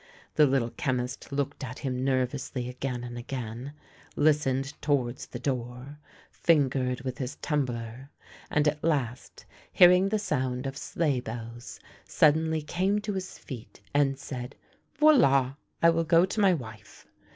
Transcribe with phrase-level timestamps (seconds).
[0.33, 3.73] The Little Chemist looked at him nervously again and again,
[4.15, 5.99] listened towards the door,
[6.31, 8.09] fingered with his tumbler,
[8.49, 14.17] and at last hearing the sound of sleigh bells, suddenly came to his feet,* and
[14.17, 14.55] said:"
[14.99, 15.53] Voila,
[15.83, 17.05] I will go to my wife."